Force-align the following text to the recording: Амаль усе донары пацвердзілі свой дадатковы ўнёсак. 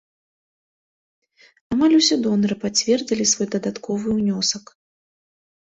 Амаль 1.75 1.95
усе 1.99 2.15
донары 2.25 2.55
пацвердзілі 2.65 3.23
свой 3.35 3.47
дадатковы 3.59 4.07
ўнёсак. 4.19 4.65